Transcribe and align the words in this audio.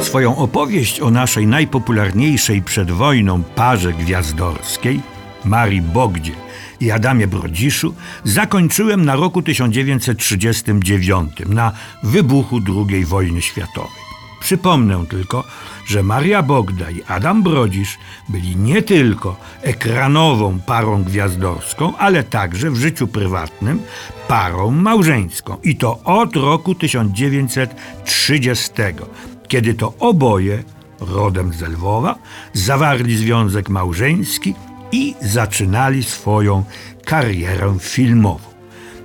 Swoją 0.00 0.36
opowieść 0.36 1.00
o 1.00 1.10
naszej 1.10 1.46
najpopularniejszej 1.46 2.62
przed 2.62 2.90
wojną 2.90 3.42
parze 3.42 3.92
gwiazdorskiej, 3.92 5.00
Marii 5.44 5.82
Bogdzie 5.82 6.32
i 6.80 6.90
Adamie 6.90 7.26
Brodziszu, 7.26 7.94
zakończyłem 8.24 9.04
na 9.04 9.16
roku 9.16 9.42
1939, 9.42 11.32
na 11.46 11.72
wybuchu 12.02 12.60
II 12.90 13.04
wojny 13.04 13.42
światowej. 13.42 14.07
Przypomnę 14.40 15.06
tylko, 15.06 15.44
że 15.86 16.02
Maria 16.02 16.42
Bogda 16.42 16.90
i 16.90 17.02
Adam 17.08 17.42
Brodzisz 17.42 17.98
byli 18.28 18.56
nie 18.56 18.82
tylko 18.82 19.36
ekranową 19.62 20.60
parą 20.60 21.04
gwiazdorską, 21.04 21.96
ale 21.96 22.22
także 22.22 22.70
w 22.70 22.76
życiu 22.76 23.06
prywatnym 23.06 23.82
parą 24.28 24.70
małżeńską. 24.70 25.56
I 25.62 25.76
to 25.76 25.98
od 26.04 26.36
roku 26.36 26.74
1930, 26.74 28.72
kiedy 29.48 29.74
to 29.74 29.94
oboje, 29.98 30.62
rodem 31.00 31.52
z 31.52 31.62
Lwowa, 31.62 32.18
zawarli 32.52 33.16
związek 33.16 33.68
małżeński 33.68 34.54
i 34.92 35.14
zaczynali 35.20 36.02
swoją 36.02 36.64
karierę 37.04 37.76
filmową. 37.80 38.48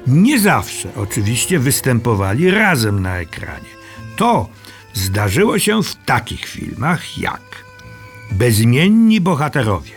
Nie 0.08 0.39
zawsze 0.39 0.89
oczywiście 0.95 1.59
występowali 1.59 2.52
razem 2.52 3.02
na 3.02 3.17
ekranie. 3.17 3.73
To 4.16 4.50
zdarzyło 4.93 5.59
się 5.59 5.83
w 5.83 5.95
takich 5.95 6.45
filmach 6.45 7.17
jak 7.17 7.63
Bezimienni 8.31 9.21
bohaterowie. 9.21 9.91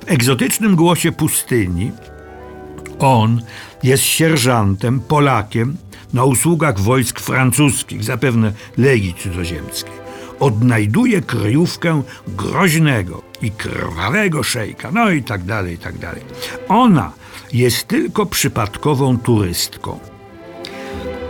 W 0.00 0.10
egzotycznym 0.10 0.76
głosie 0.76 1.12
pustyni 1.12 1.92
on 2.98 3.42
jest 3.82 4.02
sierżantem, 4.02 5.00
Polakiem 5.00 5.76
na 6.12 6.24
usługach 6.24 6.80
wojsk 6.80 7.20
francuskich, 7.20 8.04
zapewne 8.04 8.52
Legii 8.76 9.14
Cudzoziemskiej. 9.14 9.92
Odnajduje 10.40 11.22
kryjówkę 11.22 12.02
groźnego 12.28 13.22
i 13.42 13.50
krwawego 13.50 14.42
szejka, 14.42 14.90
no 14.92 15.10
i 15.10 15.22
tak 15.22 15.44
dalej, 15.44 15.74
i 15.74 15.78
tak 15.78 15.98
dalej. 15.98 16.22
Ona 16.68 17.12
jest 17.52 17.88
tylko 17.88 18.26
przypadkową 18.26 19.18
turystką. 19.18 19.98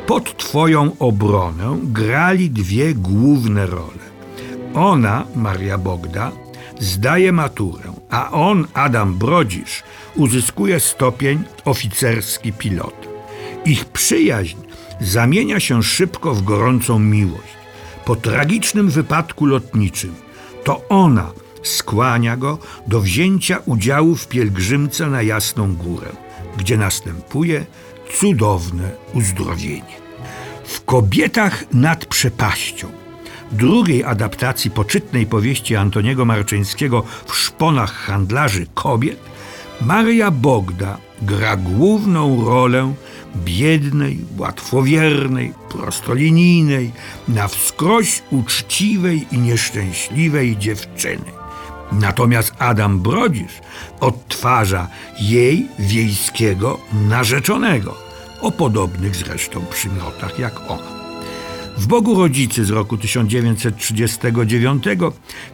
Pod 0.08 0.36
Twoją 0.36 0.96
obronę 0.98 1.78
grali 1.82 2.50
dwie 2.50 2.94
główne 2.94 3.66
role. 3.66 4.08
Ona, 4.74 5.26
Maria 5.34 5.78
Bogda, 5.78 6.32
zdaje 6.80 7.32
maturę, 7.32 7.92
a 8.10 8.30
on, 8.30 8.66
Adam 8.74 9.14
Brodzisz, 9.14 9.82
uzyskuje 10.16 10.80
stopień 10.80 11.44
oficerski 11.64 12.52
pilot. 12.52 13.08
Ich 13.64 13.84
przyjaźń 13.84 14.58
zamienia 15.00 15.60
się 15.60 15.82
szybko 15.82 16.34
w 16.34 16.42
gorącą 16.42 16.98
miłość. 16.98 17.56
Po 18.04 18.16
tragicznym 18.16 18.90
wypadku 18.90 19.46
lotniczym 19.46 20.14
to 20.64 20.88
ona 20.88 21.30
skłania 21.62 22.36
go 22.36 22.58
do 22.86 23.00
wzięcia 23.00 23.58
udziału 23.66 24.14
w 24.14 24.28
pielgrzymce 24.28 25.06
na 25.06 25.22
Jasną 25.22 25.74
Górę, 25.74 26.08
gdzie 26.56 26.76
następuje 26.76 27.66
cudowne 28.12 28.90
uzdrowienie. 29.14 29.98
W 30.64 30.84
Kobietach 30.84 31.64
nad 31.72 32.06
przepaścią, 32.06 32.88
drugiej 33.52 34.04
adaptacji 34.04 34.70
poczytnej 34.70 35.26
powieści 35.26 35.76
Antoniego 35.76 36.24
Marczyńskiego 36.24 37.02
w 37.26 37.36
szponach 37.36 37.92
handlarzy 37.92 38.66
kobiet, 38.74 39.20
Maria 39.80 40.30
Bogda 40.30 40.98
gra 41.22 41.56
główną 41.56 42.44
rolę 42.44 42.94
biednej, 43.36 44.18
łatwowiernej, 44.38 45.52
prostolinijnej, 45.68 46.92
na 47.28 47.48
wskroś 47.48 48.22
uczciwej 48.30 49.26
i 49.32 49.38
nieszczęśliwej 49.38 50.56
dziewczyny. 50.56 51.37
Natomiast 51.92 52.54
Adam 52.58 53.00
Brodzisz 53.00 53.60
odtwarza 54.00 54.88
jej 55.20 55.68
wiejskiego 55.78 56.78
narzeczonego, 57.08 57.94
o 58.40 58.52
podobnych 58.52 59.16
zresztą 59.16 59.66
przymiotach 59.70 60.38
jak 60.38 60.70
ona. 60.70 60.98
W 61.78 61.86
Bogu 61.86 62.14
Rodzicy 62.14 62.64
z 62.64 62.70
roku 62.70 62.98
1939, 62.98 64.84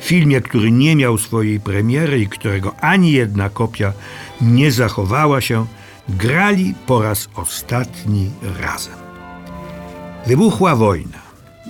filmie, 0.00 0.41
który 0.41 0.70
nie 0.70 0.97
miał 0.97 1.19
swojej 1.19 1.60
premiery 1.60 2.20
i 2.20 2.28
którego 2.28 2.75
ani 2.81 3.12
jedna 3.12 3.48
kopia 3.48 3.92
nie 4.41 4.72
zachowała 4.72 5.41
się, 5.41 5.66
grali 6.08 6.75
po 6.87 7.03
raz 7.03 7.28
ostatni 7.34 8.31
razem. 8.60 8.94
Wybuchła 10.26 10.76
wojna, 10.76 11.19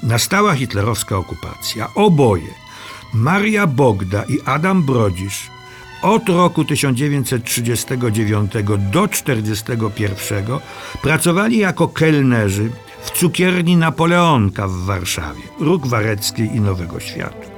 nastała 0.03 0.55
hitlerowska 0.55 1.17
okupacja. 1.17 1.89
Oboje, 1.95 2.64
Maria 3.15 3.67
Bogda 3.67 4.25
i 4.29 4.41
Adam 4.45 4.83
Brodzisz, 4.83 5.51
od 6.03 6.29
roku 6.29 6.65
1939 6.65 8.53
do 8.93 9.09
1941 9.09 10.45
pracowali 11.03 11.59
jako 11.59 11.89
kelnerzy 11.89 12.71
w 13.03 13.11
cukierni 13.11 13.77
Napoleonka 13.77 14.69
w 14.69 14.73
Warszawie, 14.73 15.43
Róg 15.61 15.87
Wareckiej 15.87 16.57
i 16.57 16.61
Nowego 16.61 17.01
Światu. 17.01 17.49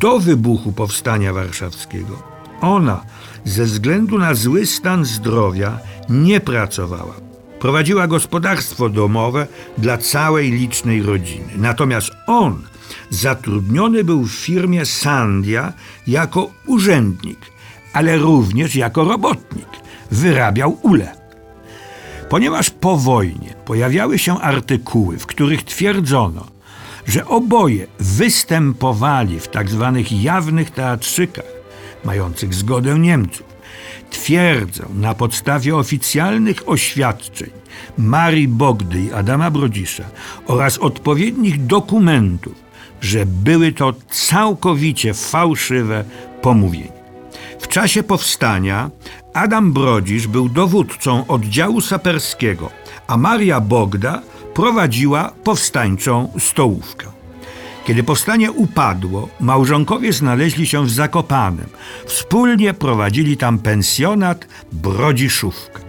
Do 0.00 0.18
wybuchu 0.18 0.72
Powstania 0.72 1.32
Warszawskiego 1.32 2.22
ona 2.60 3.00
ze 3.44 3.64
względu 3.64 4.18
na 4.18 4.34
zły 4.34 4.66
stan 4.66 5.04
zdrowia 5.04 5.78
nie 6.08 6.40
pracowała. 6.40 7.14
Prowadziła 7.60 8.06
gospodarstwo 8.06 8.88
domowe 8.88 9.46
dla 9.78 9.98
całej 9.98 10.50
licznej 10.50 11.02
rodziny. 11.02 11.52
Natomiast 11.56 12.10
on 12.26 12.62
zatrudniony 13.10 14.04
był 14.04 14.24
w 14.24 14.32
firmie 14.32 14.86
Sandia 14.86 15.72
jako 16.06 16.50
urzędnik, 16.66 17.38
ale 17.92 18.16
również 18.16 18.76
jako 18.76 19.04
robotnik. 19.04 19.68
Wyrabiał 20.10 20.78
ule. 20.82 21.18
Ponieważ 22.28 22.70
po 22.70 22.96
wojnie 22.96 23.54
pojawiały 23.64 24.18
się 24.18 24.40
artykuły, 24.40 25.18
w 25.18 25.26
których 25.26 25.64
twierdzono, 25.64 26.46
że 27.06 27.26
oboje 27.26 27.86
występowali 27.98 29.40
w 29.40 29.48
tak 29.48 29.70
zwanych 29.70 30.22
jawnych 30.22 30.70
teatrzykach, 30.70 31.44
mających 32.04 32.54
zgodę 32.54 32.98
Niemców, 32.98 33.46
twierdzę 34.10 34.84
na 34.94 35.14
podstawie 35.14 35.76
oficjalnych 35.76 36.68
oświadczeń 36.68 37.50
Marii 37.98 38.48
Bogdy 38.48 39.00
i 39.00 39.12
Adama 39.12 39.50
Brodzisza 39.50 40.04
oraz 40.46 40.78
odpowiednich 40.78 41.66
dokumentów, 41.66 42.54
że 43.00 43.26
były 43.26 43.72
to 43.72 43.94
całkowicie 44.10 45.14
fałszywe 45.14 46.04
pomówienia. 46.42 46.98
W 47.60 47.68
czasie 47.68 48.02
powstania 48.02 48.90
Adam 49.34 49.72
Brodzisz 49.72 50.26
był 50.26 50.48
dowódcą 50.48 51.26
oddziału 51.26 51.80
saperskiego, 51.80 52.70
a 53.06 53.16
Maria 53.16 53.60
Bogda 53.60 54.22
prowadziła 54.54 55.32
powstańczą 55.44 56.32
stołówkę. 56.38 57.06
Kiedy 57.86 58.02
powstanie 58.02 58.52
upadło, 58.52 59.28
małżonkowie 59.40 60.12
znaleźli 60.12 60.66
się 60.66 60.84
w 60.84 60.90
Zakopanem. 60.90 61.68
Wspólnie 62.06 62.74
prowadzili 62.74 63.36
tam 63.36 63.58
pensjonat 63.58 64.46
Brodziszówkę. 64.72 65.87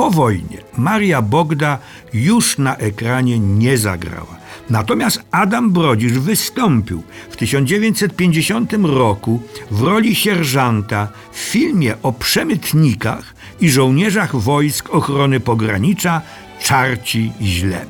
Po 0.00 0.10
wojnie 0.10 0.58
Maria 0.78 1.22
Bogda 1.22 1.78
już 2.12 2.58
na 2.58 2.76
ekranie 2.76 3.38
nie 3.38 3.78
zagrała. 3.78 4.36
Natomiast 4.70 5.22
Adam 5.30 5.70
Brodzisz 5.72 6.12
wystąpił 6.12 7.02
w 7.30 7.36
1950 7.36 8.72
roku 8.82 9.42
w 9.70 9.82
roli 9.82 10.14
sierżanta 10.14 11.08
w 11.32 11.38
filmie 11.38 11.94
o 12.02 12.12
przemytnikach 12.12 13.34
i 13.60 13.70
żołnierzach 13.70 14.36
wojsk 14.36 14.90
ochrony 14.90 15.40
pogranicza 15.40 16.22
Czarci 16.62 17.32
Źleb. 17.42 17.88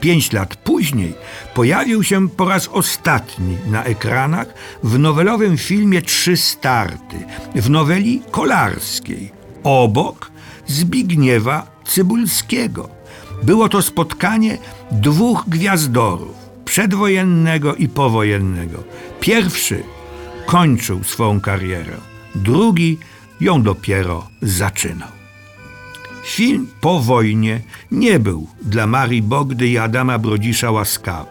Pięć 0.00 0.32
lat 0.32 0.56
później 0.56 1.14
pojawił 1.54 2.04
się 2.04 2.28
po 2.28 2.48
raz 2.48 2.68
ostatni 2.68 3.56
na 3.66 3.84
ekranach 3.84 4.54
w 4.82 4.98
nowelowym 4.98 5.58
filmie 5.58 6.02
Trzy 6.02 6.36
Starty, 6.36 7.16
w 7.54 7.70
noweli 7.70 8.22
kolarskiej, 8.30 9.30
obok 9.62 10.29
Zbigniewa 10.70 11.66
Cybulskiego. 11.84 12.88
Było 13.42 13.68
to 13.68 13.82
spotkanie 13.82 14.58
dwóch 14.92 15.44
gwiazdorów, 15.48 16.36
przedwojennego 16.64 17.74
i 17.74 17.88
powojennego. 17.88 18.84
Pierwszy 19.20 19.82
kończył 20.46 21.04
swą 21.04 21.40
karierę, 21.40 21.96
drugi 22.34 22.98
ją 23.40 23.62
dopiero 23.62 24.28
zaczynał. 24.42 25.08
Film 26.24 26.66
po 26.80 27.00
wojnie 27.00 27.60
nie 27.90 28.18
był 28.18 28.46
dla 28.62 28.86
Marii 28.86 29.22
Bogdy 29.22 29.68
i 29.68 29.78
Adama 29.78 30.18
Brodzisza 30.18 30.70
łaskawy. 30.70 31.30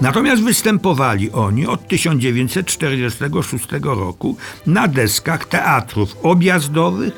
Natomiast 0.00 0.42
występowali 0.42 1.30
oni 1.30 1.66
od 1.66 1.88
1946 1.88 3.68
roku 3.82 4.36
na 4.66 4.88
deskach 4.88 5.44
teatrów 5.44 6.16
objazdowych 6.22 7.12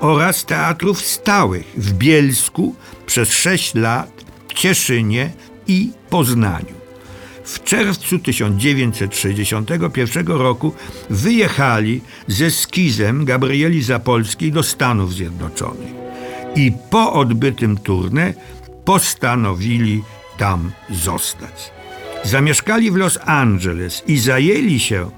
oraz 0.00 0.44
teatrów 0.44 1.00
stałych 1.00 1.66
w 1.76 1.92
Bielsku 1.92 2.74
przez 3.06 3.28
6 3.28 3.74
lat, 3.74 4.10
Cieszynie 4.54 5.30
i 5.66 5.90
Poznaniu. 6.10 6.78
W 7.44 7.64
czerwcu 7.64 8.18
1961 8.18 10.26
roku 10.26 10.72
wyjechali 11.10 12.00
ze 12.26 12.50
skizem 12.50 13.24
Gabrieli 13.24 13.82
Zapolskiej 13.82 14.52
do 14.52 14.62
Stanów 14.62 15.14
Zjednoczonych 15.14 15.92
i 16.54 16.72
po 16.90 17.12
odbytym 17.12 17.78
turnę 17.78 18.34
postanowili 18.84 20.02
tam 20.38 20.72
zostać. 20.90 21.70
Zamieszkali 22.24 22.90
w 22.90 22.96
Los 22.96 23.18
Angeles 23.24 24.02
i 24.06 24.18
zajęli 24.18 24.80
się 24.80 25.10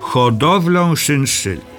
hodowlą 0.00 0.96
szynszyle. 0.96 1.73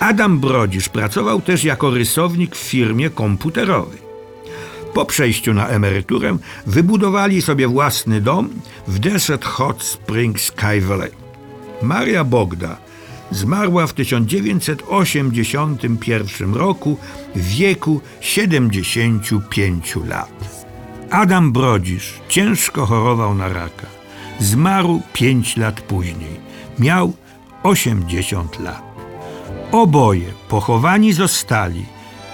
Adam 0.00 0.40
Brodzisz 0.40 0.88
pracował 0.88 1.40
też 1.40 1.64
jako 1.64 1.90
rysownik 1.90 2.56
w 2.56 2.58
firmie 2.58 3.10
komputerowej. 3.10 4.08
Po 4.94 5.04
przejściu 5.04 5.54
na 5.54 5.68
emeryturę 5.68 6.38
wybudowali 6.66 7.42
sobie 7.42 7.68
własny 7.68 8.20
dom 8.20 8.48
w 8.88 8.98
Desert 8.98 9.44
Hot 9.44 9.82
Springs 9.82 10.44
Sky 10.44 10.80
Valley. 10.80 11.10
Maria 11.82 12.24
Bogda 12.24 12.76
zmarła 13.30 13.86
w 13.86 13.92
1981 13.92 16.54
roku 16.54 16.98
w 17.34 17.48
wieku 17.48 18.00
75 18.20 19.96
lat. 20.08 20.64
Adam 21.10 21.52
Brodzisz 21.52 22.14
ciężko 22.28 22.86
chorował 22.86 23.34
na 23.34 23.48
raka. 23.48 23.86
Zmarł 24.40 25.02
5 25.12 25.56
lat 25.56 25.80
później. 25.80 26.40
Miał 26.78 27.12
80 27.62 28.60
lat. 28.60 28.87
Oboje 29.72 30.32
pochowani 30.48 31.12
zostali, 31.12 31.86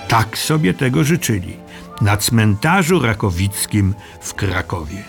tak 0.08 0.38
sobie 0.38 0.74
tego 0.74 1.04
życzyli, 1.04 1.56
na 2.00 2.16
cmentarzu 2.16 3.00
rakowickim 3.00 3.94
w 4.20 4.34
Krakowie. 4.34 5.04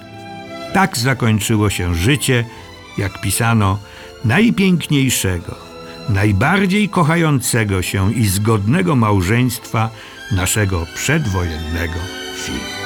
Tak 0.74 0.98
zakończyło 0.98 1.70
się 1.70 1.96
życie, 1.96 2.46
jak 2.98 3.22
pisano, 3.22 3.80
najpiękniejszego, 4.26 5.56
najbardziej 6.10 6.90
kochającego 6.90 7.82
się 7.82 8.14
i 8.14 8.28
zgodnego 8.28 8.96
małżeństwa 8.96 9.90
naszego 10.32 10.86
przedwojennego 10.96 12.00
filmu. 12.36 12.85